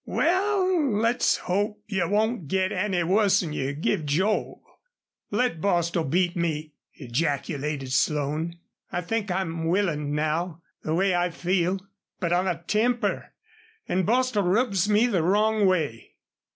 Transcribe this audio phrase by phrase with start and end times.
[0.03, 4.63] "Wal, let's hope you won't git any wuss'n you give Joel."
[5.29, 8.57] "Let Bostil beat me!" ejaculated Slone.
[8.91, 11.77] "I think I'm willin now the way I feel.
[12.19, 13.31] But I've a temper,
[13.87, 16.15] and Bostil rubs me the wrong way."